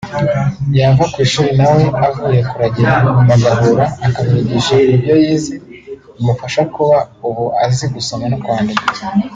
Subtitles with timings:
[0.79, 2.93] yava ku ishuri nawe avuye kuragira
[3.27, 5.53] bagahura akamwigisha kubyo yize
[6.13, 8.83] bimufasha kuba ubu azi gusoma no kwandika